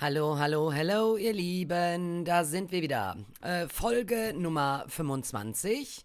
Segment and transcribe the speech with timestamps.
[0.00, 3.16] Hallo, hallo, hallo, ihr Lieben, da sind wir wieder.
[3.40, 6.04] Äh, Folge Nummer 25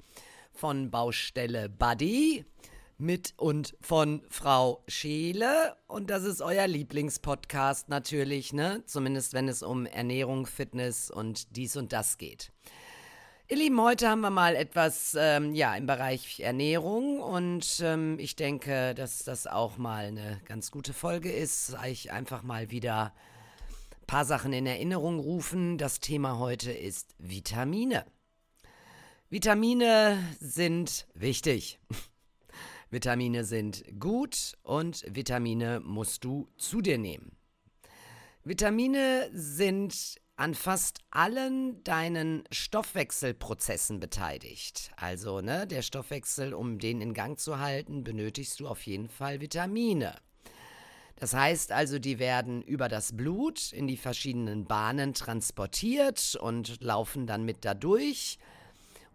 [0.51, 2.43] von Baustelle Buddy
[2.97, 5.75] mit und von Frau Scheele.
[5.85, 8.81] Und das ist euer Lieblingspodcast natürlich, ne?
[8.87, 12.51] Zumindest wenn es um Ernährung, Fitness und dies und das geht.
[13.47, 18.35] Ihr Lieben, heute haben wir mal etwas ähm, ja, im Bereich Ernährung und ähm, ich
[18.35, 21.77] denke, dass das auch mal eine ganz gute Folge ist.
[21.85, 23.13] Ich einfach mal wieder
[24.07, 25.77] paar Sachen in Erinnerung rufen.
[25.77, 28.05] Das Thema heute ist Vitamine.
[29.29, 31.79] Vitamine sind wichtig.
[32.89, 37.35] Vitamine sind gut und Vitamine musst du zu dir nehmen.
[38.43, 44.91] Vitamine sind an fast allen deinen Stoffwechselprozessen beteiligt.
[44.97, 49.41] Also, ne, der Stoffwechsel, um den in Gang zu halten, benötigst du auf jeden Fall
[49.41, 50.15] Vitamine.
[51.15, 57.27] Das heißt also, die werden über das Blut in die verschiedenen Bahnen transportiert und laufen
[57.27, 58.39] dann mit dadurch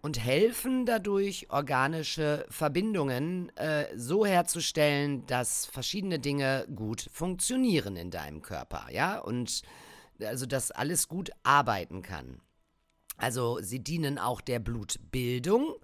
[0.00, 8.42] und helfen dadurch, organische Verbindungen äh, so herzustellen, dass verschiedene Dinge gut funktionieren in deinem
[8.42, 9.62] Körper, ja, und
[10.20, 12.40] also dass alles gut arbeiten kann.
[13.16, 15.74] Also sie dienen auch der Blutbildung.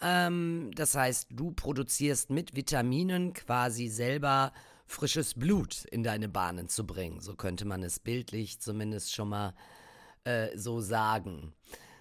[0.00, 4.52] Ähm, das heißt, du produzierst mit Vitaminen quasi selber
[4.88, 7.20] frisches Blut in deine Bahnen zu bringen.
[7.20, 9.54] So könnte man es bildlich zumindest schon mal
[10.24, 11.52] äh, so sagen.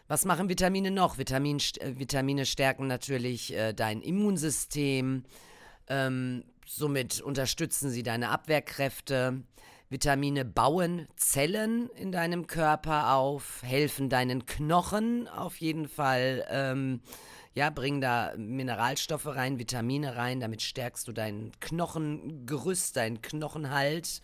[0.07, 1.17] Was machen Vitamine noch?
[1.17, 5.25] Vitamin, äh, Vitamine stärken natürlich äh, dein Immunsystem.
[5.89, 9.43] Ähm, somit unterstützen sie deine Abwehrkräfte.
[9.89, 17.01] Vitamine bauen Zellen in deinem Körper auf, helfen deinen Knochen auf jeden Fall ähm,
[17.57, 24.21] ja, bring da Mineralstoffe rein, Vitamine rein, damit stärkst du dein Knochengerüst, deinen Knochenhalt.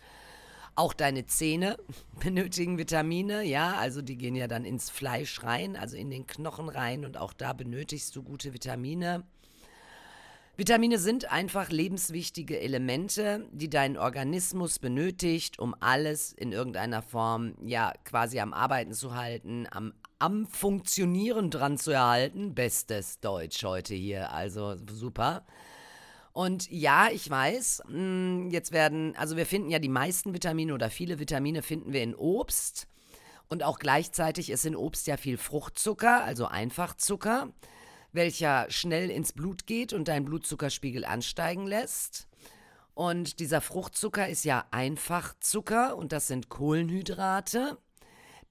[0.76, 1.76] Auch deine Zähne
[2.22, 6.68] benötigen Vitamine, ja, also die gehen ja dann ins Fleisch rein, also in den Knochen
[6.68, 9.24] rein und auch da benötigst du gute Vitamine.
[10.56, 17.94] Vitamine sind einfach lebenswichtige Elemente, die dein Organismus benötigt, um alles in irgendeiner Form, ja,
[18.04, 22.54] quasi am Arbeiten zu halten, am am Funktionieren dran zu erhalten.
[22.54, 25.44] Bestes Deutsch heute hier, also super.
[26.32, 30.90] Und ja, ich weiß, hm, jetzt werden, also wir finden ja die meisten Vitamine oder
[30.90, 32.88] viele Vitamine finden wir in Obst.
[33.48, 37.52] Und auch gleichzeitig ist in Obst ja viel Fruchtzucker, also Einfachzucker,
[38.12, 42.26] welcher schnell ins Blut geht und deinen Blutzuckerspiegel ansteigen lässt.
[42.94, 47.76] Und dieser Fruchtzucker ist ja Einfachzucker und das sind Kohlenhydrate.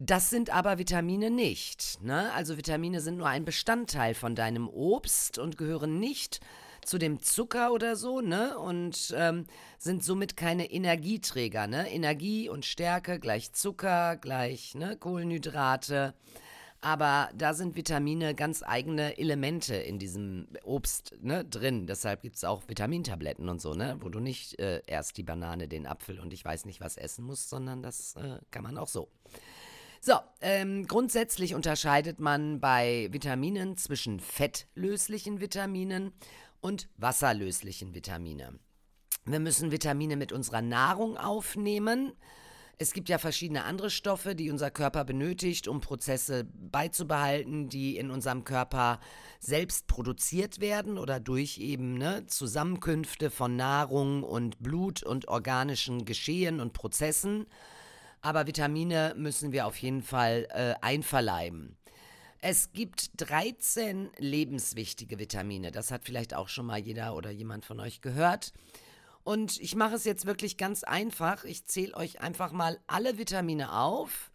[0.06, 2.04] Das sind aber Vitamine nicht.
[2.04, 2.30] Ne?
[2.34, 6.42] Also Vitamine sind nur ein Bestandteil von deinem Obst und gehören nicht
[6.84, 8.58] zu dem Zucker oder so, ne?
[8.58, 9.46] Und ähm,
[9.78, 11.90] sind somit keine Energieträger, ne?
[11.90, 14.98] Energie und Stärke gleich Zucker, gleich ne?
[14.98, 16.14] Kohlenhydrate.
[16.82, 21.88] Aber da sind Vitamine ganz eigene Elemente in diesem Obst ne, drin.
[21.88, 23.96] Deshalb gibt es auch Vitamintabletten und so, ne?
[24.02, 27.24] Wo du nicht äh, erst die Banane, den Apfel und ich weiß nicht was essen
[27.24, 29.08] musst, sondern das äh, kann man auch so.
[30.06, 36.12] So, ähm, grundsätzlich unterscheidet man bei Vitaminen zwischen fettlöslichen Vitaminen
[36.60, 38.60] und wasserlöslichen Vitamine.
[39.24, 42.12] Wir müssen Vitamine mit unserer Nahrung aufnehmen.
[42.78, 48.12] Es gibt ja verschiedene andere Stoffe, die unser Körper benötigt, um Prozesse beizubehalten, die in
[48.12, 49.00] unserem Körper
[49.40, 56.60] selbst produziert werden oder durch eben ne, Zusammenkünfte von Nahrung und Blut und organischen Geschehen
[56.60, 57.46] und Prozessen
[58.24, 61.78] aber Vitamine müssen wir auf jeden Fall äh, einverleiben.
[62.40, 65.72] Es gibt 13 lebenswichtige Vitamine.
[65.72, 68.54] Das hat vielleicht auch schon mal jeder oder jemand von euch gehört.
[69.24, 71.44] Und ich mache es jetzt wirklich ganz einfach.
[71.44, 74.32] Ich zähle euch einfach mal alle Vitamine auf.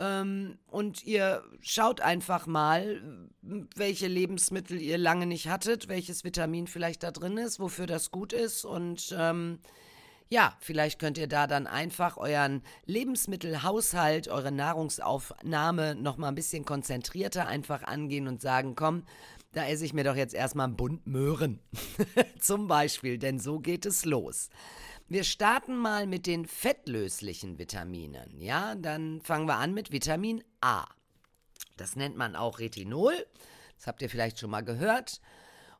[0.00, 3.02] Ähm, und ihr schaut einfach mal,
[3.42, 8.32] welche Lebensmittel ihr lange nicht hattet, welches Vitamin vielleicht da drin ist, wofür das gut
[8.32, 8.64] ist.
[8.64, 9.60] Und ähm,
[10.28, 16.64] ja, vielleicht könnt ihr da dann einfach euren Lebensmittelhaushalt, eure Nahrungsaufnahme noch mal ein bisschen
[16.64, 19.04] konzentrierter einfach angehen und sagen, komm,
[19.52, 21.60] da esse ich mir doch jetzt erstmal einen Bund Möhren.
[22.40, 24.50] Zum Beispiel, denn so geht es los.
[25.08, 28.40] Wir starten mal mit den fettlöslichen Vitaminen.
[28.40, 30.84] Ja, dann fangen wir an mit Vitamin A.
[31.76, 33.14] Das nennt man auch Retinol.
[33.76, 35.20] Das habt ihr vielleicht schon mal gehört.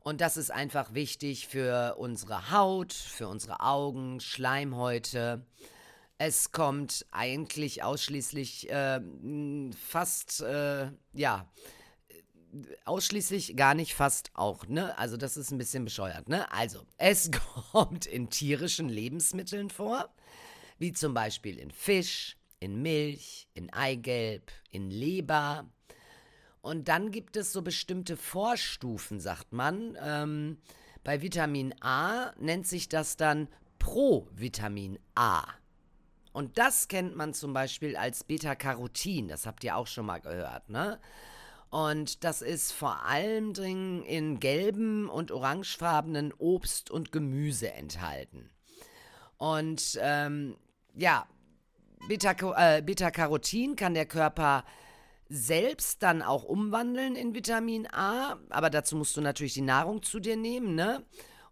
[0.07, 5.45] Und das ist einfach wichtig für unsere Haut, für unsere Augen, Schleimhäute.
[6.17, 9.01] Es kommt eigentlich ausschließlich äh,
[9.77, 11.51] fast, äh, ja,
[12.85, 14.97] ausschließlich gar nicht fast auch, ne?
[14.97, 16.53] Also das ist ein bisschen bescheuert, ne?
[16.53, 17.29] Also, es
[17.73, 20.15] kommt in tierischen Lebensmitteln vor,
[20.79, 25.69] wie zum Beispiel in Fisch, in Milch, in Eigelb, in Leber.
[26.67, 29.97] Und dann gibt es so bestimmte Vorstufen, sagt man.
[30.03, 30.59] Ähm,
[31.05, 33.47] bei Vitamin A nennt sich das dann
[33.79, 35.45] Provitamin A.
[36.33, 39.29] Und das kennt man zum Beispiel als Beta-Carotin.
[39.29, 40.99] Das habt ihr auch schon mal gehört, ne?
[41.71, 48.51] Und das ist vor allem drin in gelben und orangefarbenen Obst und Gemüse enthalten.
[49.37, 50.57] Und ähm,
[50.97, 51.29] ja,
[52.11, 54.65] äh, Beta-Carotin äh, kann der Körper
[55.29, 60.21] selbst dann auch umwandeln in Vitamin A, aber dazu musst du natürlich die Nahrung zu
[60.21, 61.05] dir nehmen, ne?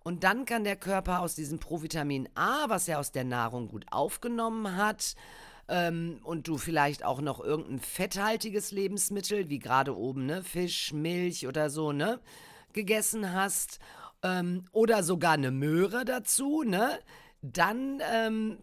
[0.03, 3.87] Und dann kann der Körper aus diesem Provitamin A, was er aus der Nahrung gut
[3.91, 5.15] aufgenommen hat,
[5.69, 11.47] ähm, und du vielleicht auch noch irgendein fetthaltiges Lebensmittel, wie gerade oben, ne, Fisch, Milch
[11.47, 12.21] oder so, ne,
[12.75, 13.79] gegessen hast,
[14.23, 16.99] ähm, oder sogar eine Möhre dazu, ne,
[17.41, 18.59] dann ähm,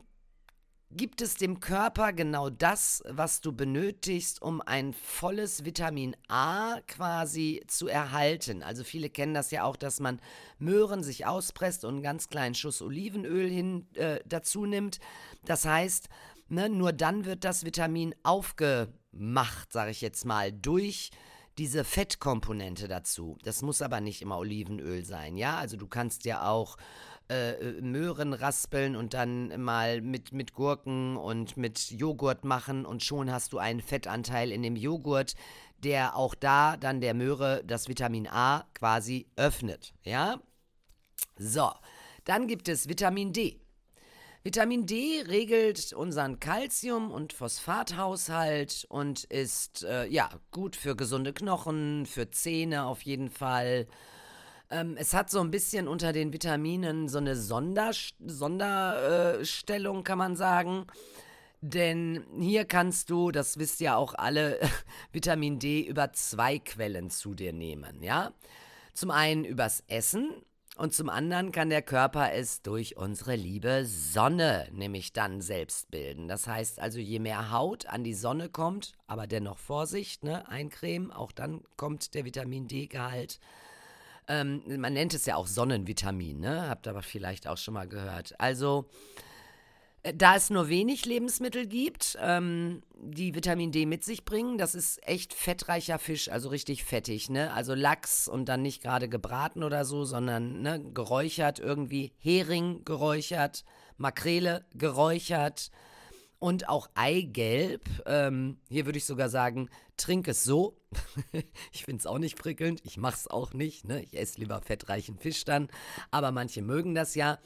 [0.93, 7.63] gibt es dem Körper genau das, was du benötigst, um ein volles Vitamin A quasi
[7.67, 8.63] zu erhalten.
[8.63, 10.19] Also viele kennen das ja auch, dass man
[10.59, 14.99] Möhren sich auspresst und einen ganz kleinen Schuss Olivenöl hin äh, dazu nimmt.
[15.45, 16.09] Das heißt,
[16.51, 21.09] Ne, nur dann wird das Vitamin aufgemacht, sage ich jetzt mal, durch
[21.57, 23.37] diese Fettkomponente dazu.
[23.43, 25.55] Das muss aber nicht immer Olivenöl sein, ja?
[25.55, 26.75] Also du kannst ja auch
[27.31, 33.03] äh, äh, Möhren raspeln und dann mal mit, mit Gurken und mit Joghurt machen und
[33.03, 35.35] schon hast du einen Fettanteil in dem Joghurt,
[35.77, 40.41] der auch da dann der Möhre das Vitamin A quasi öffnet, ja?
[41.37, 41.71] So,
[42.25, 43.61] dann gibt es Vitamin D.
[44.43, 52.05] Vitamin D regelt unseren Kalzium- und Phosphathaushalt und ist äh, ja gut für gesunde Knochen,
[52.05, 53.87] für Zähne auf jeden Fall.
[54.71, 57.91] Ähm, es hat so ein bisschen unter den Vitaminen so eine Sonder
[58.25, 60.87] Sonderstellung, kann man sagen.
[61.59, 64.59] Denn hier kannst du, das wisst ja auch alle,
[65.11, 68.31] Vitamin D über zwei Quellen zu dir nehmen, ja?
[68.93, 70.31] Zum einen übers Essen
[70.77, 76.27] und zum anderen kann der Körper es durch unsere liebe Sonne nämlich dann selbst bilden.
[76.27, 81.11] Das heißt also, je mehr Haut an die Sonne kommt, aber dennoch Vorsicht, ne, eincremen,
[81.11, 83.39] auch dann kommt der Vitamin D-Gehalt.
[84.31, 86.69] Ähm, man nennt es ja auch Sonnenvitamin, ne?
[86.69, 88.33] Habt aber vielleicht auch schon mal gehört.
[88.39, 88.85] Also
[90.03, 94.73] äh, da es nur wenig Lebensmittel gibt, ähm, die Vitamin D mit sich bringen, das
[94.73, 97.51] ist echt fettreicher Fisch, also richtig fettig, ne?
[97.51, 103.65] Also Lachs und dann nicht gerade gebraten oder so, sondern ne, geräuchert irgendwie, Hering geräuchert,
[103.97, 105.71] Makrele geräuchert
[106.41, 107.87] und auch Eigelb.
[108.07, 110.75] Ähm, hier würde ich sogar sagen, trink es so.
[111.71, 114.01] ich finde es auch nicht prickelnd, ich mache es auch nicht, ne?
[114.01, 115.69] Ich esse lieber fettreichen Fisch dann,
[116.09, 117.39] aber manche mögen das ja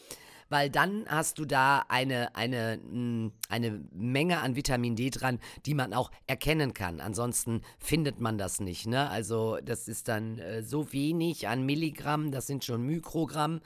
[0.48, 5.74] weil dann hast du da eine, eine, mm, eine Menge an Vitamin D dran, die
[5.74, 7.02] man auch erkennen kann.
[7.02, 8.86] Ansonsten findet man das nicht.
[8.86, 9.10] Ne?
[9.10, 13.60] Also das ist dann äh, so wenig an Milligramm, das sind schon Mikrogramm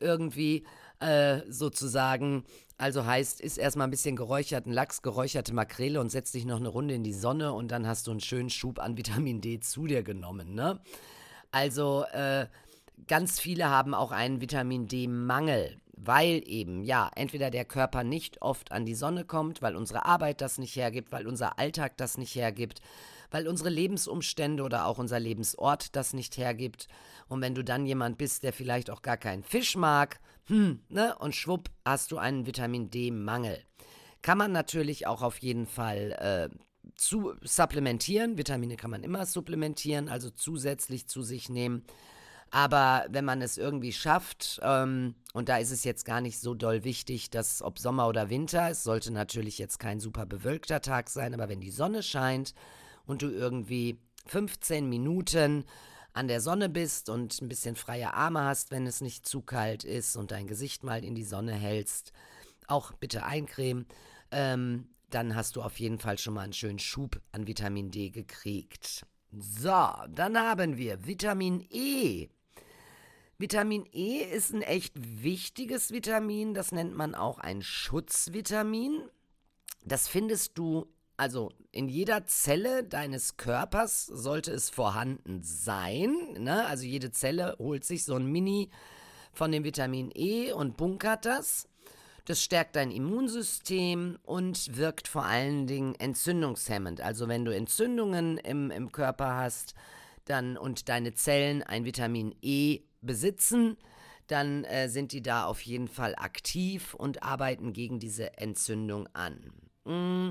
[0.00, 0.64] irgendwie
[1.00, 2.44] äh, sozusagen.
[2.82, 6.66] Also heißt, ist erstmal ein bisschen geräucherten Lachs, geräucherte Makrele und setz dich noch eine
[6.66, 9.86] Runde in die Sonne und dann hast du einen schönen Schub an Vitamin D zu
[9.86, 10.56] dir genommen.
[10.56, 10.80] Ne?
[11.52, 12.48] Also äh,
[13.06, 18.72] ganz viele haben auch einen Vitamin D-Mangel weil eben, ja, entweder der Körper nicht oft
[18.72, 22.34] an die Sonne kommt, weil unsere Arbeit das nicht hergibt, weil unser Alltag das nicht
[22.34, 22.80] hergibt,
[23.32, 26.86] weil unsere Lebensumstände oder auch unser Lebensort das nicht hergibt.
[27.28, 31.16] Und wenn du dann jemand bist, der vielleicht auch gar keinen Fisch mag, hm, ne,
[31.18, 33.58] und schwupp, hast du einen Vitamin D-Mangel.
[34.20, 36.56] Kann man natürlich auch auf jeden Fall äh,
[36.96, 38.38] zu supplementieren.
[38.38, 41.84] Vitamine kann man immer supplementieren, also zusätzlich zu sich nehmen.
[42.50, 46.54] Aber wenn man es irgendwie schafft, ähm, und da ist es jetzt gar nicht so
[46.54, 51.08] doll wichtig, dass ob Sommer oder Winter, es sollte natürlich jetzt kein super bewölkter Tag
[51.08, 52.54] sein, aber wenn die Sonne scheint
[53.06, 55.64] und du irgendwie 15 Minuten
[56.12, 59.84] an der Sonne bist und ein bisschen freie Arme hast, wenn es nicht zu kalt
[59.84, 62.12] ist und dein Gesicht mal in die Sonne hältst,
[62.66, 63.86] auch bitte eincremen,
[64.30, 68.10] ähm, dann hast du auf jeden Fall schon mal einen schönen Schub an Vitamin D
[68.10, 69.06] gekriegt.
[69.32, 72.28] So, dann haben wir Vitamin E.
[73.38, 79.02] Vitamin E ist ein echt wichtiges Vitamin, das nennt man auch ein Schutzvitamin.
[79.84, 86.14] Das findest du also in jeder Zelle deines Körpers sollte es vorhanden sein.
[86.38, 86.66] Ne?
[86.66, 88.70] Also jede Zelle holt sich so ein Mini
[89.32, 91.68] von dem Vitamin E und bunkert das.
[92.24, 97.00] Das stärkt dein Immunsystem und wirkt vor allen Dingen entzündungshemmend.
[97.00, 99.74] Also wenn du Entzündungen im, im Körper hast,
[100.24, 103.76] dann und deine Zellen ein Vitamin E besitzen,
[104.28, 109.52] dann äh, sind die da auf jeden Fall aktiv und arbeiten gegen diese Entzündung an.
[109.84, 110.30] Mm,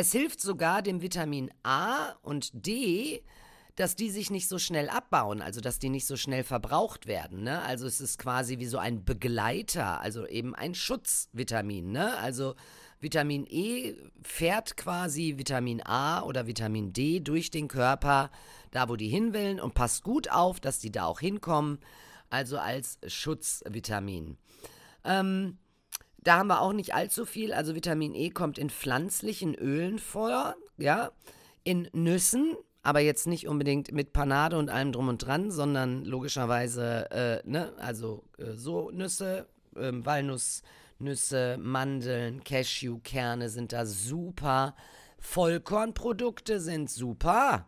[0.00, 3.24] Es hilft sogar dem Vitamin A und D,
[3.74, 7.42] dass die sich nicht so schnell abbauen, also dass die nicht so schnell verbraucht werden.
[7.42, 7.60] Ne?
[7.62, 11.90] Also es ist quasi wie so ein Begleiter, also eben ein Schutzvitamin.
[11.90, 12.16] Ne?
[12.18, 12.54] Also
[13.00, 18.30] Vitamin E fährt quasi Vitamin A oder Vitamin D durch den Körper,
[18.70, 21.80] da wo die hinwillen und passt gut auf, dass die da auch hinkommen,
[22.30, 24.38] also als Schutzvitamin.
[25.02, 25.58] Ähm,
[26.22, 27.52] da haben wir auch nicht allzu viel.
[27.52, 31.10] Also Vitamin E kommt in pflanzlichen Ölen vor, ja,
[31.64, 37.10] in Nüssen, aber jetzt nicht unbedingt mit Panade und allem drum und dran, sondern logischerweise,
[37.10, 39.46] äh, ne, also äh, so Nüsse,
[39.76, 40.62] äh, Walnuss,
[40.98, 44.74] Nüsse, Mandeln, Cashewkerne sind da super.
[45.18, 47.66] Vollkornprodukte sind super.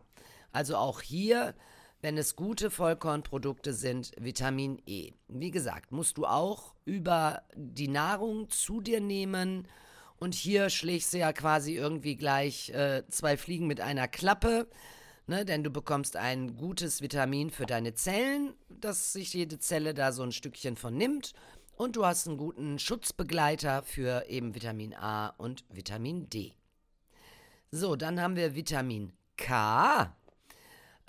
[0.51, 1.53] Also auch hier,
[2.01, 5.13] wenn es gute Vollkornprodukte sind, Vitamin E.
[5.27, 9.67] Wie gesagt, musst du auch über die Nahrung zu dir nehmen.
[10.17, 14.67] Und hier schlägst du ja quasi irgendwie gleich äh, zwei Fliegen mit einer Klappe.
[15.27, 20.11] Ne, denn du bekommst ein gutes Vitamin für deine Zellen, dass sich jede Zelle da
[20.11, 21.33] so ein Stückchen von nimmt.
[21.75, 26.53] Und du hast einen guten Schutzbegleiter für eben Vitamin A und Vitamin D.
[27.69, 30.13] So, dann haben wir Vitamin K.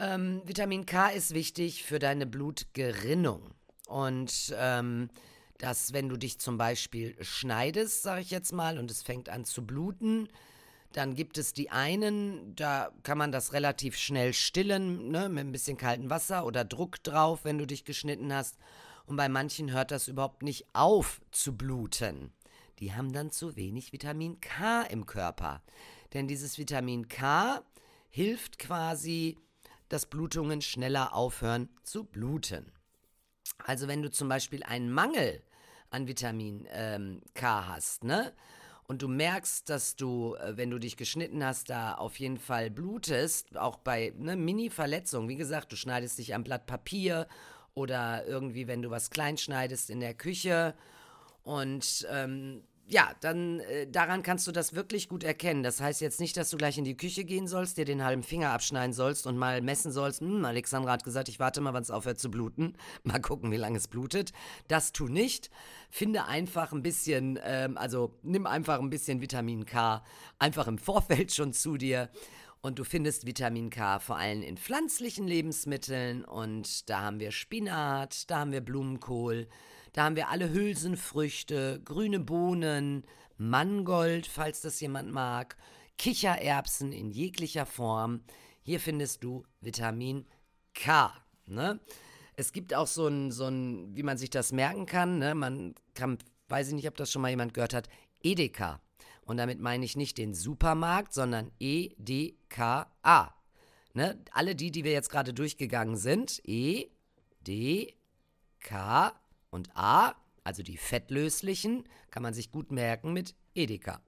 [0.03, 3.55] Ähm, Vitamin K ist wichtig für deine Blutgerinnung.
[3.87, 5.11] Und ähm,
[5.59, 9.45] dass, wenn du dich zum Beispiel schneidest, sage ich jetzt mal, und es fängt an
[9.45, 10.29] zu bluten,
[10.93, 15.53] dann gibt es die einen, da kann man das relativ schnell stillen, ne, mit ein
[15.53, 18.59] bisschen kaltem Wasser oder Druck drauf, wenn du dich geschnitten hast
[19.07, 22.33] und bei manchen hört das überhaupt nicht auf zu bluten.
[22.81, 25.63] Die haben dann zu wenig Vitamin K im Körper.
[26.13, 27.63] Denn dieses Vitamin K
[28.11, 29.39] hilft quasi,
[29.93, 32.73] dass Blutungen schneller aufhören zu bluten.
[33.59, 35.43] Also wenn du zum Beispiel einen Mangel
[35.91, 38.33] an Vitamin ähm, K hast, ne?
[38.85, 42.71] Und du merkst, dass du, äh, wenn du dich geschnitten hast, da auf jeden Fall
[42.71, 45.29] blutest, auch bei ne, Mini-Verletzungen.
[45.29, 47.29] Wie gesagt, du schneidest dich am Blatt Papier
[47.75, 50.75] oder irgendwie, wenn du was kleinschneidest in der Küche.
[51.43, 55.63] Und ähm, ja, dann äh, daran kannst du das wirklich gut erkennen.
[55.63, 58.23] Das heißt jetzt nicht, dass du gleich in die Küche gehen sollst, dir den halben
[58.23, 60.21] Finger abschneiden sollst und mal messen sollst.
[60.21, 62.77] Hm, Alexandra hat gesagt, ich warte mal, wann es aufhört zu bluten.
[63.05, 64.33] Mal gucken, wie lange es blutet.
[64.69, 65.51] Das tu nicht.
[65.91, 70.03] Finde einfach ein bisschen, ähm, also nimm einfach ein bisschen Vitamin K
[70.39, 72.11] einfach im Vorfeld schon zu dir.
[72.61, 76.25] Und du findest Vitamin K vor allem in pflanzlichen Lebensmitteln.
[76.25, 79.49] Und da haben wir Spinat, da haben wir Blumenkohl,
[79.93, 83.05] da haben wir alle Hülsenfrüchte, grüne Bohnen,
[83.37, 85.57] Mangold, falls das jemand mag,
[85.99, 88.23] Kichererbsen in jeglicher Form.
[88.63, 90.27] Hier findest du Vitamin
[90.75, 91.13] K.
[91.47, 91.81] Ne?
[92.37, 95.35] Es gibt auch so ein, so ein, wie man sich das merken kann, ne?
[95.35, 96.19] man kann,
[96.49, 97.89] weiß ich nicht, ob das schon mal jemand gehört hat,
[98.23, 98.81] Edeka.
[99.25, 103.35] Und damit meine ich nicht den Supermarkt, sondern E-D-K-A.
[103.95, 104.25] Ne?
[104.33, 106.87] Alle die, die wir jetzt gerade durchgegangen sind, E,
[107.47, 107.95] D,
[108.61, 109.13] K
[109.53, 114.01] und A, also die fettlöslichen, kann man sich gut merken mit Edeka.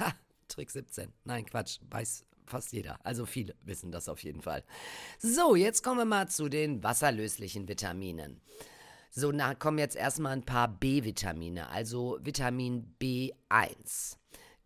[0.00, 0.12] Ha,
[0.48, 1.12] Trick 17.
[1.22, 2.98] Nein, Quatsch, weiß fast jeder.
[3.04, 4.64] Also viele wissen das auf jeden Fall.
[5.18, 8.40] So, jetzt kommen wir mal zu den wasserlöslichen Vitaminen.
[9.10, 14.16] So, na, kommen jetzt erstmal ein paar B-Vitamine, also Vitamin B1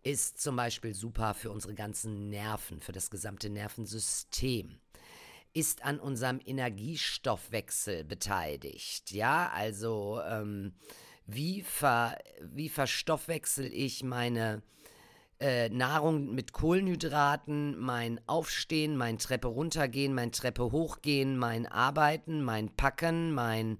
[0.03, 4.80] ist zum Beispiel super für unsere ganzen Nerven, für das gesamte Nervensystem.
[5.53, 9.11] Ist an unserem Energiestoffwechsel beteiligt.
[9.11, 10.73] Ja, also ähm,
[11.25, 14.61] wie, ver, wie verstoffwechsel ich meine
[15.39, 22.75] äh, Nahrung mit Kohlenhydraten, mein Aufstehen, mein Treppe runtergehen, mein Treppe hochgehen, mein Arbeiten, mein
[22.75, 23.79] Packen, mein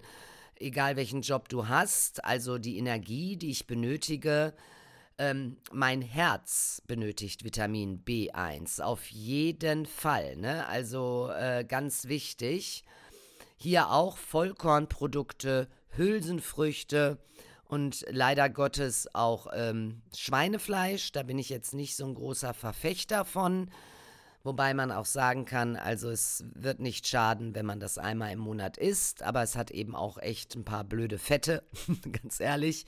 [0.62, 4.54] egal welchen Job du hast, also die Energie, die ich benötige.
[5.18, 10.36] Ähm, mein Herz benötigt Vitamin B1, auf jeden Fall.
[10.36, 10.66] Ne?
[10.66, 12.84] Also äh, ganz wichtig.
[13.56, 17.18] Hier auch Vollkornprodukte, Hülsenfrüchte
[17.64, 21.12] und leider Gottes auch ähm, Schweinefleisch.
[21.12, 23.70] Da bin ich jetzt nicht so ein großer Verfechter von.
[24.44, 28.40] Wobei man auch sagen kann, also es wird nicht schaden, wenn man das einmal im
[28.40, 31.62] Monat isst, aber es hat eben auch echt ein paar blöde Fette,
[32.22, 32.84] ganz ehrlich.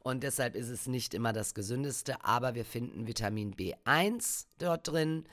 [0.00, 5.24] Und deshalb ist es nicht immer das gesündeste, aber wir finden Vitamin B1 dort drin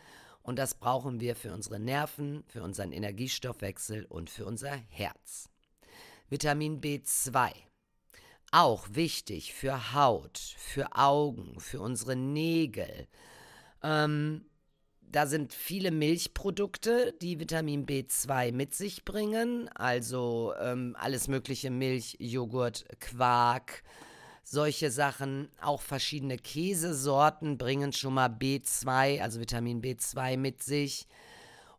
[0.42, 5.50] und das brauchen wir für unsere Nerven, für unseren Energiestoffwechsel und für unser Herz.
[6.30, 7.52] Vitamin B2
[8.52, 13.08] auch wichtig für Haut, für Augen, für unsere Nägel.
[13.84, 14.46] Ähm,
[15.16, 19.70] da sind viele Milchprodukte, die Vitamin B2 mit sich bringen.
[19.74, 23.84] Also ähm, alles mögliche Milch, Joghurt, Quark,
[24.44, 25.48] solche Sachen.
[25.62, 31.08] Auch verschiedene Käsesorten bringen schon mal B2, also Vitamin B2 mit sich.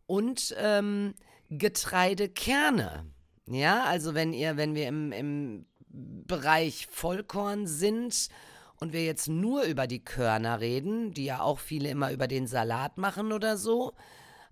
[0.06, 1.12] Und ähm,
[1.50, 3.04] Getreidekerne.
[3.48, 8.30] Ja, also wenn ihr, wenn wir im, im Bereich Vollkorn sind
[8.80, 12.46] und wir jetzt nur über die Körner reden, die ja auch viele immer über den
[12.46, 13.94] Salat machen oder so,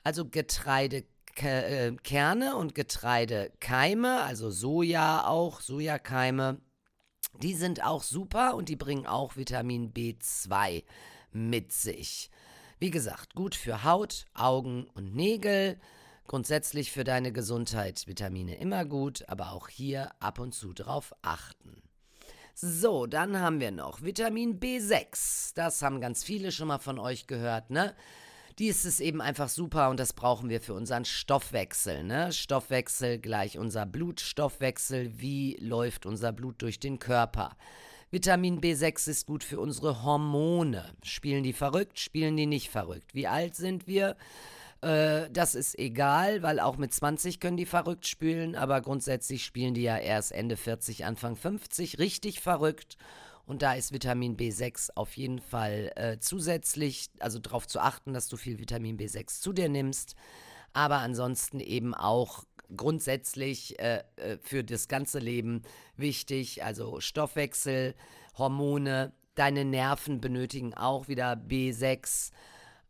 [0.02, 6.61] also Getreidekerne äh, und Getreidekeime, also Soja auch, Sojakeime,
[7.43, 10.85] die sind auch super und die bringen auch Vitamin B2
[11.33, 12.31] mit sich.
[12.78, 15.78] Wie gesagt, gut für Haut, Augen und Nägel.
[16.26, 21.84] Grundsätzlich für deine Gesundheit Vitamine immer gut, aber auch hier ab und zu drauf achten.
[22.57, 25.55] So, dann haben wir noch Vitamin B6.
[25.57, 27.97] Das haben ganz viele schon mal von euch gehört, ne?
[28.61, 32.05] Die ist es eben einfach super und das brauchen wir für unseren Stoffwechsel.
[32.05, 32.33] Ne?
[32.33, 35.21] Stoffwechsel gleich unser Blutstoffwechsel.
[35.21, 37.57] Wie läuft unser Blut durch den Körper?
[38.13, 40.95] Vitamin B6 ist gut für unsere Hormone.
[41.03, 41.99] Spielen die verrückt?
[41.99, 43.13] Spielen die nicht verrückt?
[43.13, 44.15] Wie alt sind wir?
[44.85, 49.73] Äh, das ist egal, weil auch mit 20 können die verrückt spielen, aber grundsätzlich spielen
[49.73, 52.99] die ja erst Ende 40, Anfang 50 richtig verrückt.
[53.47, 58.29] Und da ist Vitamin B6 auf jeden Fall äh, zusätzlich, also darauf zu achten, dass
[58.29, 60.17] du viel Vitamin B6 zu dir nimmst.
[60.75, 62.45] Aber ansonsten eben auch
[62.76, 65.62] grundsätzlich äh, äh für das ganze Leben
[65.97, 66.64] wichtig.
[66.64, 67.95] Also Stoffwechsel,
[68.37, 72.33] Hormone, deine Nerven benötigen auch wieder B6.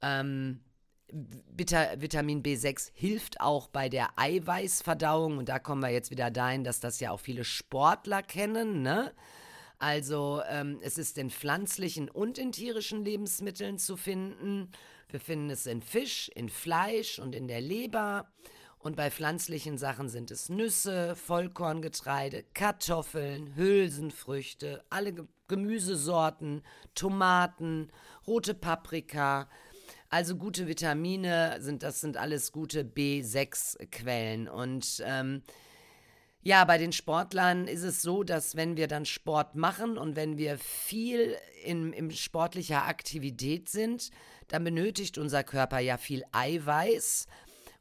[0.02, 0.60] Ähm,
[1.12, 6.64] Vita Vitamin B6 hilft auch bei der Eiweißverdauung und da kommen wir jetzt wieder dahin,
[6.64, 9.12] dass das ja auch viele Sportler kennen, ne?
[9.78, 14.70] Also ähm, es ist in pflanzlichen und in tierischen Lebensmitteln zu finden.
[15.08, 18.28] Wir finden es in Fisch, in Fleisch und in der Leber.
[18.78, 25.14] Und bei pflanzlichen Sachen sind es Nüsse, Vollkorngetreide, Kartoffeln, Hülsenfrüchte, alle
[25.48, 26.62] Gemüsesorten,
[26.94, 27.90] Tomaten,
[28.26, 29.48] rote Paprika,
[30.14, 34.46] also gute Vitamine sind, das sind alles gute B6-Quellen.
[34.46, 35.42] Und ähm,
[36.40, 40.38] ja, bei den Sportlern ist es so, dass wenn wir dann Sport machen und wenn
[40.38, 44.12] wir viel in, in sportlicher Aktivität sind,
[44.46, 47.26] dann benötigt unser Körper ja viel Eiweiß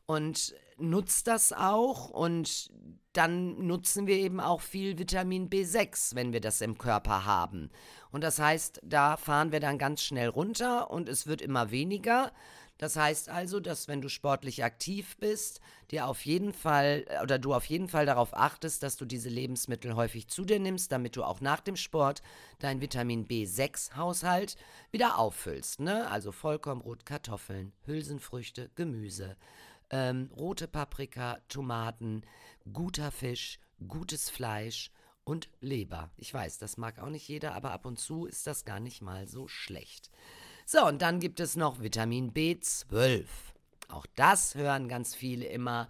[0.07, 2.71] und nutzt das auch und
[3.13, 7.69] dann nutzen wir eben auch viel Vitamin B6, wenn wir das im Körper haben.
[8.13, 12.31] Und das heißt, da fahren wir dann ganz schnell runter und es wird immer weniger.
[12.77, 17.55] Das heißt also, dass wenn du sportlich aktiv bist, dir auf jeden Fall oder du
[17.55, 21.23] auf jeden Fall darauf achtest, dass du diese Lebensmittel häufig zu dir nimmst, damit du
[21.23, 22.21] auch nach dem Sport
[22.59, 24.57] deinen Vitamin B6-Haushalt
[24.91, 25.79] wieder auffüllst.
[25.79, 26.07] Ne?
[26.11, 29.37] Also Vollkornbrot, Kartoffeln, Hülsenfrüchte, Gemüse,
[29.89, 32.21] ähm, rote Paprika, Tomaten,
[32.71, 34.91] guter Fisch, gutes Fleisch
[35.25, 36.09] und Leber.
[36.17, 39.01] Ich weiß, das mag auch nicht jeder, aber ab und zu ist das gar nicht
[39.01, 40.09] mal so schlecht.
[40.65, 43.25] So, und dann gibt es noch Vitamin B12.
[43.89, 45.89] Auch das hören ganz viele immer.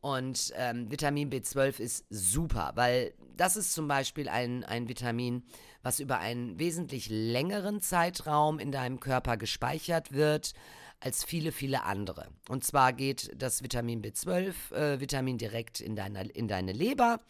[0.00, 5.42] Und ähm, Vitamin B12 ist super, weil das ist zum Beispiel ein, ein Vitamin,
[5.82, 10.52] was über einen wesentlich längeren Zeitraum in deinem Körper gespeichert wird
[11.00, 12.28] als viele, viele andere.
[12.48, 17.20] Und zwar geht das Vitamin B12, äh, Vitamin direkt in, deiner, in deine Leber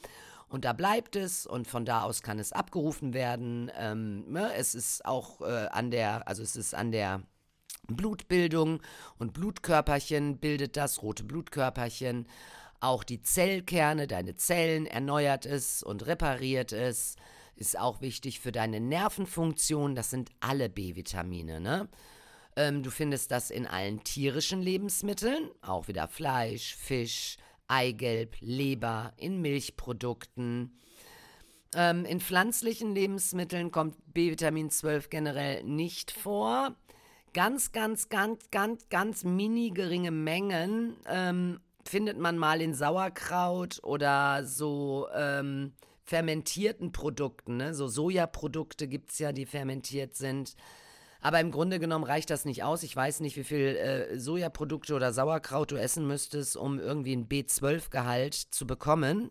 [0.51, 3.71] und da bleibt es und von da aus kann es abgerufen werden.
[3.79, 4.53] Ähm, ne?
[4.55, 7.23] Es ist auch äh, an der, also es ist an der
[7.87, 8.83] Blutbildung
[9.19, 12.27] und Blutkörperchen bildet das, rote Blutkörperchen.
[12.81, 17.15] Auch die Zellkerne, deine Zellen erneuert es und repariert es.
[17.55, 19.95] Ist auch wichtig für deine Nervenfunktion.
[19.95, 21.89] Das sind alle B-Vitamine, ne?
[22.57, 27.37] Ähm, du findest das in allen tierischen Lebensmitteln, auch wieder Fleisch, Fisch,
[27.71, 30.79] Eigelb, Leber, in Milchprodukten.
[31.75, 36.75] Ähm, in pflanzlichen Lebensmitteln kommt B-Vitamin 12 generell nicht vor.
[37.33, 44.45] Ganz, ganz, ganz, ganz, ganz mini geringe Mengen ähm, findet man mal in Sauerkraut oder
[44.45, 47.59] so ähm, fermentierten Produkten.
[47.59, 47.73] Ne?
[47.73, 50.57] So Sojaprodukte gibt es ja, die fermentiert sind.
[51.21, 52.83] Aber im Grunde genommen reicht das nicht aus.
[52.83, 57.29] Ich weiß nicht, wie viel äh, Sojaprodukte oder Sauerkraut du essen müsstest, um irgendwie ein
[57.29, 59.31] B12-Gehalt zu bekommen.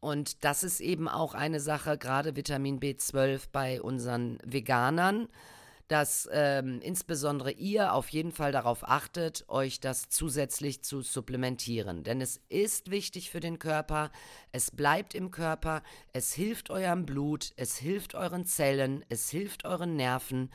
[0.00, 5.28] Und das ist eben auch eine Sache, gerade Vitamin B12 bei unseren Veganern,
[5.88, 12.04] dass ähm, insbesondere ihr auf jeden Fall darauf achtet, euch das zusätzlich zu supplementieren.
[12.04, 14.10] Denn es ist wichtig für den Körper,
[14.52, 19.96] es bleibt im Körper, es hilft eurem Blut, es hilft euren Zellen, es hilft euren
[19.96, 20.50] Nerven.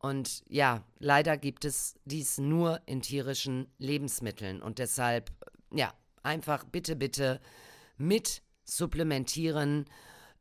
[0.00, 4.62] Und ja, leider gibt es dies nur in tierischen Lebensmitteln.
[4.62, 5.30] Und deshalb,
[5.72, 7.40] ja, einfach bitte, bitte
[7.96, 9.86] mit supplementieren.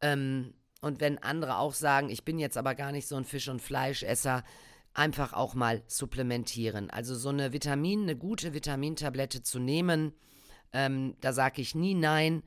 [0.02, 3.50] Ähm, und wenn andere auch sagen, ich bin jetzt aber gar nicht so ein Fisch-
[3.50, 4.44] und Fleischesser,
[4.94, 6.90] einfach auch mal supplementieren.
[6.90, 10.14] Also so eine Vitamin, eine gute Vitamintablette zu nehmen,
[10.74, 12.44] ähm, da sage ich nie nein.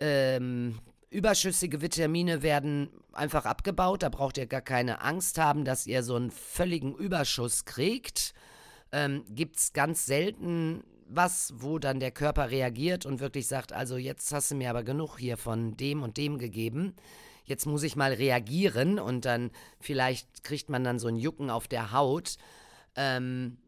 [0.00, 0.78] Ähm,
[1.14, 4.02] überschüssige Vitamine werden einfach abgebaut.
[4.02, 8.34] Da braucht ihr gar keine Angst haben, dass ihr so einen völligen Überschuss kriegt.
[8.92, 13.96] Ähm, Gibt es ganz selten was, wo dann der Körper reagiert und wirklich sagt, also
[13.96, 16.94] jetzt hast du mir aber genug hier von dem und dem gegeben.
[17.44, 21.68] Jetzt muss ich mal reagieren und dann vielleicht kriegt man dann so ein Jucken auf
[21.68, 22.36] der Haut.
[22.96, 23.58] Ähm,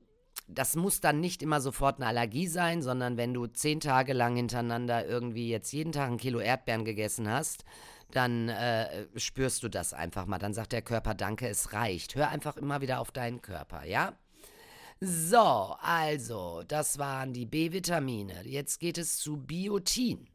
[0.48, 4.36] das muss dann nicht immer sofort eine Allergie sein, sondern wenn du zehn Tage lang
[4.36, 7.64] hintereinander irgendwie jetzt jeden Tag ein Kilo Erdbeeren gegessen hast,
[8.12, 10.38] dann äh, spürst du das einfach mal.
[10.38, 12.14] Dann sagt der Körper, danke, es reicht.
[12.14, 14.12] Hör einfach immer wieder auf deinen Körper, ja?
[15.00, 18.44] So, also, das waren die B-Vitamine.
[18.44, 20.28] Jetzt geht es zu Biotin.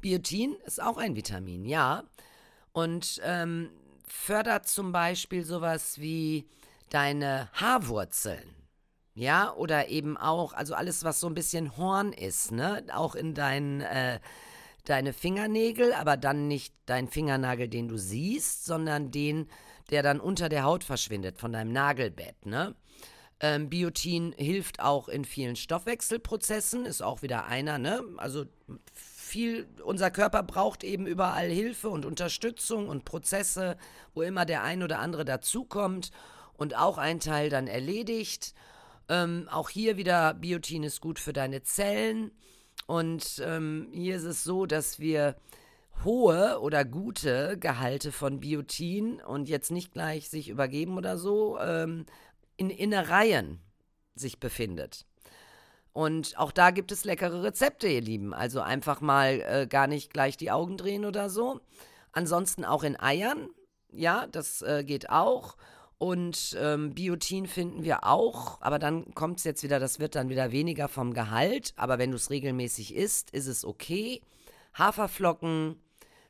[0.00, 2.04] Biotin ist auch ein Vitamin, ja.
[2.72, 3.70] Und ähm,
[4.06, 6.46] fördert zum Beispiel sowas wie
[6.90, 8.54] deine Haarwurzeln.
[9.14, 12.84] Ja, oder eben auch, also alles, was so ein bisschen Horn ist, ne?
[12.92, 14.20] Auch in dein, äh,
[14.84, 19.48] deine Fingernägel, aber dann nicht dein Fingernagel, den du siehst, sondern den,
[19.90, 22.76] der dann unter der Haut verschwindet, von deinem Nagelbett, ne?
[23.40, 28.02] Ähm, Biotin hilft auch in vielen Stoffwechselprozessen, ist auch wieder einer, ne?
[28.16, 28.44] Also
[28.94, 33.76] viel, unser Körper braucht eben überall Hilfe und Unterstützung und Prozesse,
[34.14, 36.10] wo immer der ein oder andere dazukommt
[36.60, 38.52] und auch ein Teil dann erledigt.
[39.08, 42.32] Ähm, auch hier wieder, Biotin ist gut für deine Zellen.
[42.86, 45.36] Und ähm, hier ist es so, dass wir
[46.04, 52.04] hohe oder gute Gehalte von Biotin und jetzt nicht gleich sich übergeben oder so, ähm,
[52.58, 53.62] in Innereien
[54.14, 55.06] sich befindet.
[55.94, 58.34] Und auch da gibt es leckere Rezepte, ihr Lieben.
[58.34, 61.60] Also einfach mal äh, gar nicht gleich die Augen drehen oder so.
[62.12, 63.48] Ansonsten auch in Eiern.
[63.90, 65.56] Ja, das äh, geht auch.
[66.00, 70.30] Und ähm, Biotin finden wir auch, aber dann kommt es jetzt wieder, das wird dann
[70.30, 71.74] wieder weniger vom Gehalt.
[71.76, 74.22] Aber wenn du es regelmäßig isst, ist es okay.
[74.72, 75.76] Haferflocken,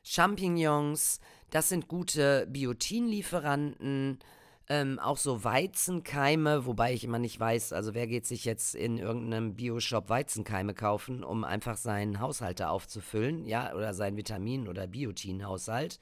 [0.03, 4.19] Champignons, das sind gute Biotinlieferanten.
[4.67, 8.97] Ähm, auch so Weizenkeime, wobei ich immer nicht weiß, also wer geht sich jetzt in
[8.97, 16.01] irgendeinem Bioshop Weizenkeime kaufen, um einfach seinen Haushalt aufzufüllen, ja, oder seinen Vitamin- oder Biotinhaushalt.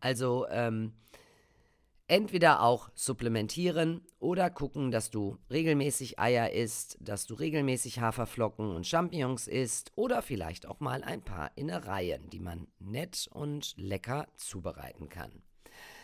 [0.00, 0.92] Also, ähm,
[2.10, 8.84] entweder auch supplementieren oder gucken, dass du regelmäßig Eier isst, dass du regelmäßig Haferflocken und
[8.86, 15.08] Champignons isst oder vielleicht auch mal ein paar Innereien, die man nett und lecker zubereiten
[15.08, 15.30] kann.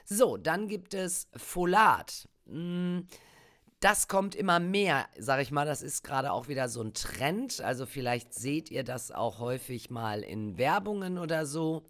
[0.04, 2.28] So, dann gibt es Folat.
[2.46, 3.08] Hm,
[3.80, 5.66] das kommt immer mehr, sag ich mal.
[5.66, 7.60] Das ist gerade auch wieder so ein Trend.
[7.60, 11.82] Also vielleicht seht ihr das auch häufig mal in Werbungen oder so.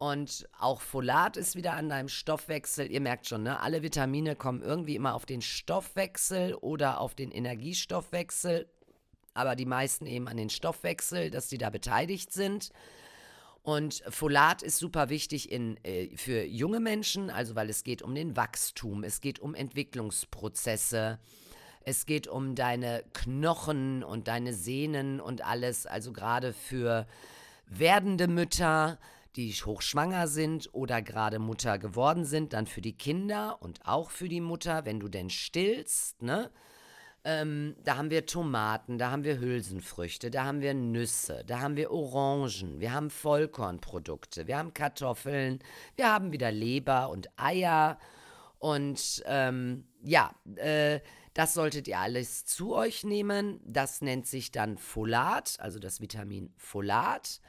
[0.00, 2.90] Und auch Folat ist wieder an deinem Stoffwechsel.
[2.90, 3.60] Ihr merkt schon, ne?
[3.60, 8.66] alle Vitamine kommen irgendwie immer auf den Stoffwechsel oder auf den Energiestoffwechsel.
[9.34, 12.70] Aber die meisten eben an den Stoffwechsel, dass die da beteiligt sind.
[13.62, 18.14] Und Folat ist super wichtig in, äh, für junge Menschen, also weil es geht um
[18.14, 21.18] den Wachstum, es geht um Entwicklungsprozesse,
[21.84, 27.06] es geht um deine Knochen und deine Sehnen und alles, also gerade für
[27.66, 28.98] werdende Mütter,
[29.36, 34.28] die hochschwanger sind oder gerade Mutter geworden sind, dann für die Kinder und auch für
[34.28, 36.50] die Mutter, wenn du denn stillst, ne?
[37.22, 41.76] Ähm, da haben wir Tomaten, da haben wir Hülsenfrüchte, da haben wir Nüsse, da haben
[41.76, 45.58] wir Orangen, wir haben Vollkornprodukte, wir haben Kartoffeln,
[45.96, 47.98] wir haben wieder Leber und Eier.
[48.58, 51.00] Und ähm, ja, äh,
[51.34, 53.60] das solltet ihr alles zu euch nehmen.
[53.64, 57.40] Das nennt sich dann Folat, also das Vitamin Folat.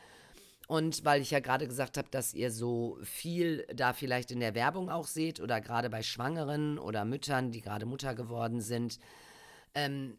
[0.72, 4.56] Und weil ich ja gerade gesagt habe, dass ihr so viel da vielleicht in der
[4.56, 8.98] Werbung auch seht oder gerade bei Schwangeren oder Müttern, die gerade Mutter geworden sind,
[9.76, 10.18] ähm,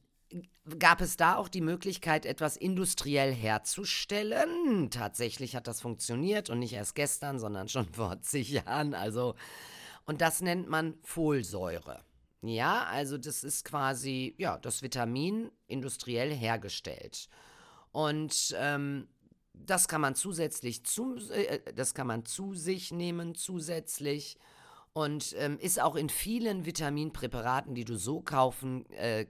[0.79, 4.91] gab es da auch die Möglichkeit, etwas industriell herzustellen.
[4.91, 8.93] Tatsächlich hat das funktioniert und nicht erst gestern, sondern schon vor zig Jahren.
[8.93, 9.35] Also,
[10.05, 12.05] und das nennt man Folsäure.
[12.43, 17.31] Ja, also das ist quasi, ja, das Vitamin industriell hergestellt.
[17.91, 19.09] Und ähm,
[19.55, 24.39] das kann man zusätzlich zu, äh, das kann man zu sich nehmen zusätzlich
[24.93, 29.25] und ähm, ist auch in vielen Vitaminpräparaten, die du so kaufen, äh,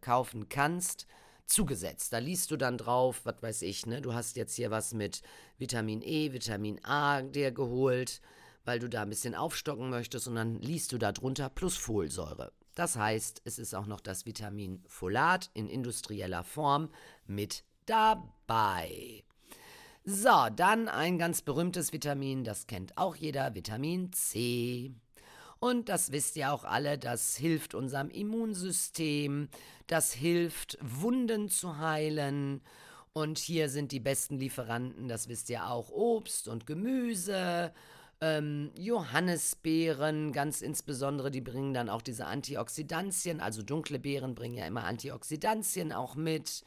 [0.00, 1.06] kaufen kannst,
[1.46, 2.12] zugesetzt.
[2.12, 4.00] Da liest du dann drauf, was weiß ich, ne?
[4.00, 5.22] Du hast jetzt hier was mit
[5.56, 8.20] Vitamin E, Vitamin A dir geholt,
[8.64, 12.52] weil du da ein bisschen aufstocken möchtest und dann liest du da drunter plus Folsäure.
[12.74, 16.90] Das heißt, es ist auch noch das Vitamin Folat in industrieller Form
[17.26, 19.24] mit dabei.
[20.10, 24.94] So, dann ein ganz berühmtes Vitamin, das kennt auch jeder, Vitamin C.
[25.60, 29.50] Und das wisst ihr auch alle, das hilft unserem Immunsystem,
[29.86, 32.62] das hilft Wunden zu heilen.
[33.12, 37.74] Und hier sind die besten Lieferanten, das wisst ihr auch, Obst und Gemüse,
[38.22, 44.66] ähm, Johannisbeeren, ganz insbesondere, die bringen dann auch diese Antioxidantien, also dunkle Beeren bringen ja
[44.66, 46.64] immer Antioxidantien auch mit.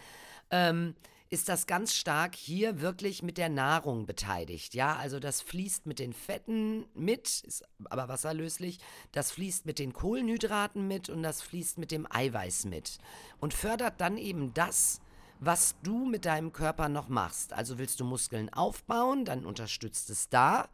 [0.50, 0.96] ähm,
[1.30, 4.74] ist das ganz stark hier wirklich mit der Nahrung beteiligt.
[4.74, 8.80] Ja, also das fließt mit den Fetten mit, ist aber wasserlöslich,
[9.12, 13.00] das fließt mit den Kohlenhydraten mit und das fließt mit dem Eiweiß mit
[13.40, 15.02] und fördert dann eben das,
[15.40, 17.54] was du mit deinem Körper noch machst.
[17.54, 20.70] Also willst du Muskeln aufbauen, dann unterstützt es da.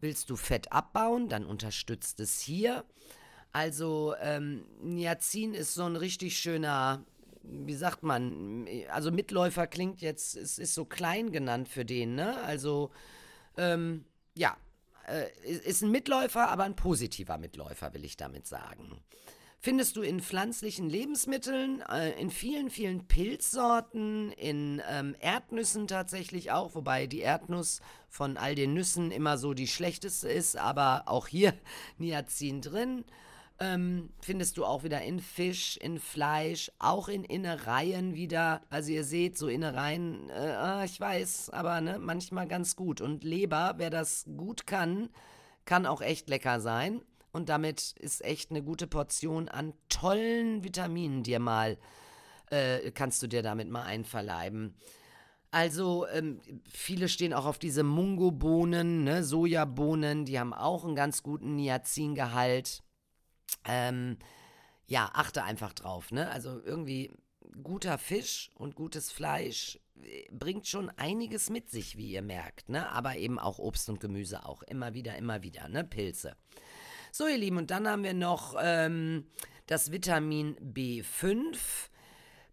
[0.00, 2.84] Willst du Fett abbauen, dann unterstützt es hier.
[3.52, 7.04] Also ähm, Niacin ist so ein richtig schöner,
[7.42, 12.42] wie sagt man, also Mitläufer klingt jetzt, es ist so klein genannt für den, ne?
[12.42, 12.90] Also
[13.56, 14.56] ähm, ja,
[15.06, 19.02] äh, ist ein Mitläufer, aber ein positiver Mitläufer, will ich damit sagen
[19.62, 26.74] findest du in pflanzlichen Lebensmitteln, äh, in vielen, vielen Pilzsorten, in ähm, Erdnüssen tatsächlich auch,
[26.74, 31.54] wobei die Erdnuss von all den Nüssen immer so die schlechteste ist, aber auch hier
[31.98, 33.04] Niacin drin.
[33.60, 38.62] Ähm, findest du auch wieder in Fisch, in Fleisch, auch in Innereien wieder.
[38.68, 43.00] Also ihr seht, so Innereien, äh, ah, ich weiß, aber ne, manchmal ganz gut.
[43.00, 45.10] Und Leber, wer das gut kann,
[45.64, 47.02] kann auch echt lecker sein.
[47.32, 51.78] Und damit ist echt eine gute Portion an tollen Vitaminen dir mal,
[52.50, 54.76] äh, kannst du dir damit mal einverleiben.
[55.50, 61.22] Also, ähm, viele stehen auch auf diese Mungo-Bohnen, ne, Sojabohnen, die haben auch einen ganz
[61.22, 62.82] guten Niacin-Gehalt.
[63.66, 64.18] Ähm,
[64.86, 66.30] ja, achte einfach drauf, ne?
[66.30, 67.12] Also irgendwie
[67.62, 72.88] guter Fisch und gutes Fleisch äh, bringt schon einiges mit sich, wie ihr merkt, ne?
[72.90, 75.84] Aber eben auch Obst und Gemüse auch immer wieder, immer wieder, ne?
[75.84, 76.36] Pilze.
[77.14, 79.26] So, ihr Lieben, und dann haben wir noch ähm,
[79.66, 81.58] das Vitamin B5.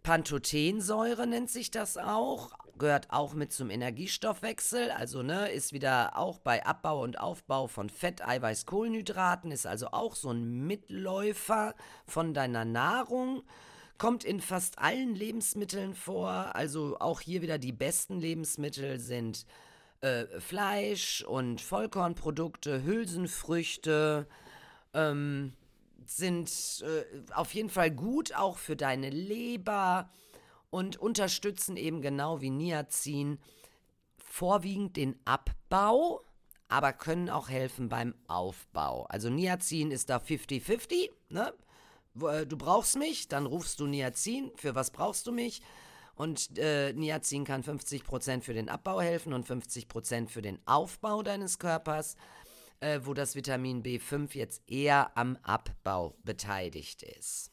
[0.03, 6.39] Pantothensäure nennt sich das auch, gehört auch mit zum Energiestoffwechsel, also ne, ist wieder auch
[6.39, 11.73] bei Abbau und Aufbau von Fett, Eiweiß, Kohlenhydraten, ist also auch so ein Mitläufer
[12.05, 13.43] von deiner Nahrung.
[13.97, 19.45] Kommt in fast allen Lebensmitteln vor, also auch hier wieder die besten Lebensmittel sind
[20.01, 24.27] äh, Fleisch und Vollkornprodukte, Hülsenfrüchte,
[24.93, 25.53] ähm,
[26.05, 26.49] sind
[26.81, 30.09] äh, auf jeden Fall gut auch für deine Leber
[30.69, 33.39] und unterstützen eben genau wie Niacin
[34.17, 36.23] vorwiegend den Abbau,
[36.67, 39.05] aber können auch helfen beim Aufbau.
[39.05, 41.53] Also Niacin ist da 50-50, ne?
[42.21, 44.51] Äh, du brauchst mich, dann rufst du Niacin.
[44.55, 45.61] Für was brauchst du mich?
[46.15, 51.59] Und äh, Niacin kann 50% für den Abbau helfen und 50% für den Aufbau deines
[51.59, 52.17] Körpers
[52.79, 57.51] äh, wo das Vitamin B5 jetzt eher am Abbau beteiligt ist.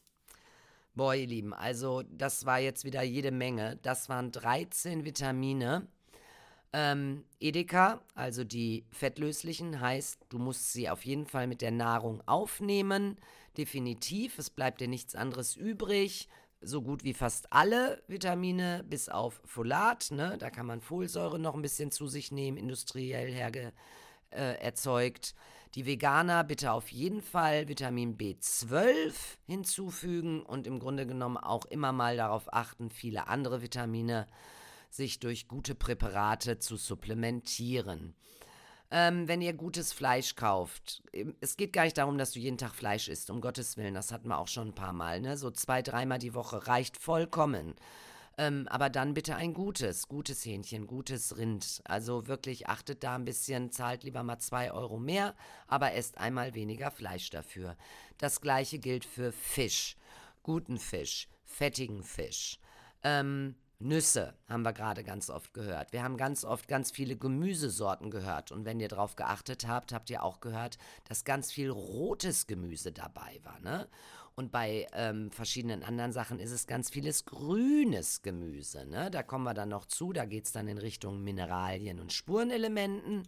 [0.93, 3.77] Boah, ihr Lieben, also das war jetzt wieder jede Menge.
[3.83, 5.87] Das waren 13 Vitamine.
[6.73, 12.21] Ähm, Edeka, also die fettlöslichen, heißt, du musst sie auf jeden Fall mit der Nahrung
[12.27, 13.17] aufnehmen.
[13.57, 16.27] Definitiv, es bleibt dir nichts anderes übrig.
[16.61, 20.09] so gut wie fast alle Vitamine, bis auf Folat.
[20.09, 20.35] Ne?
[20.39, 23.71] Da kann man Folsäure noch ein bisschen zu sich nehmen, industriell herge
[24.31, 25.35] äh, erzeugt.
[25.75, 29.13] Die Veganer bitte auf jeden Fall Vitamin B12
[29.45, 34.27] hinzufügen und im Grunde genommen auch immer mal darauf achten, viele andere Vitamine
[34.89, 38.15] sich durch gute Präparate zu supplementieren.
[38.89, 41.03] Ähm, wenn ihr gutes Fleisch kauft,
[41.41, 44.13] es geht gar nicht darum, dass du jeden Tag Fleisch isst, um Gottes Willen, das
[44.13, 45.35] hatten wir auch schon ein paar Mal, ne?
[45.35, 47.75] So zwei, dreimal die Woche reicht vollkommen.
[48.37, 51.81] Ähm, aber dann bitte ein gutes, gutes Hähnchen, gutes Rind.
[51.85, 55.35] Also wirklich achtet da ein bisschen, zahlt lieber mal zwei Euro mehr,
[55.67, 57.75] aber esst einmal weniger Fleisch dafür.
[58.19, 59.97] Das gleiche gilt für Fisch.
[60.43, 62.59] Guten Fisch, fettigen Fisch.
[63.03, 65.93] Ähm, Nüsse haben wir gerade ganz oft gehört.
[65.93, 68.51] Wir haben ganz oft ganz viele Gemüsesorten gehört.
[68.51, 72.91] Und wenn ihr darauf geachtet habt, habt ihr auch gehört, dass ganz viel rotes Gemüse
[72.91, 73.59] dabei war.
[73.59, 73.87] Ne?
[74.37, 78.85] Und bei ähm, verschiedenen anderen Sachen ist es ganz vieles grünes Gemüse.
[78.85, 79.09] Ne?
[79.09, 80.13] Da kommen wir dann noch zu.
[80.13, 83.23] Da geht es dann in Richtung Mineralien und Spurenelementen,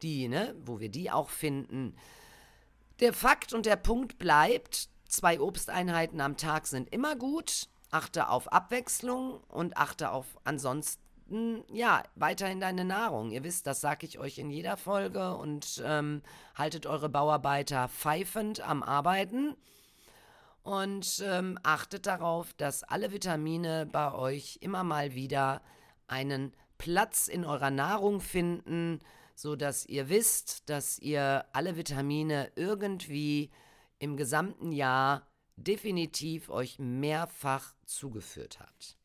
[0.00, 1.96] die, ne, wo wir die auch finden.
[3.00, 7.68] Der Fakt und der Punkt bleibt, zwei Obsteinheiten am Tag sind immer gut.
[7.90, 13.32] Achte auf Abwechslung und achte auf ansonsten ja, weiterhin deine Nahrung.
[13.32, 16.22] Ihr wisst, das sage ich euch in jeder Folge und ähm,
[16.54, 19.56] haltet eure Bauarbeiter pfeifend am Arbeiten
[20.64, 25.62] und ähm, achtet darauf, dass alle Vitamine bei euch immer mal wieder
[26.06, 29.00] einen Platz in eurer Nahrung finden,
[29.34, 33.50] so dass ihr wisst, dass ihr alle Vitamine irgendwie
[33.98, 38.96] im gesamten Jahr definitiv euch mehrfach zugeführt habt.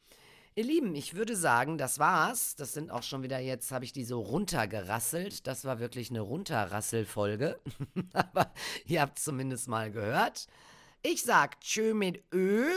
[0.55, 2.55] Ihr Lieben, ich würde sagen, das war's.
[2.55, 5.45] Das sind auch schon wieder, jetzt habe ich die so runtergerasselt.
[5.45, 7.59] Das war wirklich eine Runterrasselfolge.
[8.13, 8.51] Aber
[8.85, 10.47] ihr habt es zumindest mal gehört.
[11.01, 12.69] Ich sag Tschö mit Ö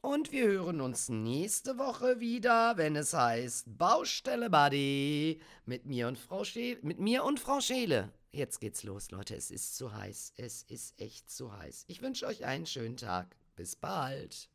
[0.00, 6.16] und wir hören uns nächste Woche wieder, wenn es heißt Baustelle Buddy mit mir und
[6.16, 6.78] Frau Scheele.
[6.82, 8.12] Mit mir und Frau Scheele.
[8.30, 9.34] Jetzt geht's los, Leute.
[9.34, 10.34] Es ist zu heiß.
[10.36, 11.86] Es ist echt zu heiß.
[11.88, 13.34] Ich wünsche euch einen schönen Tag.
[13.56, 14.48] Bis bald.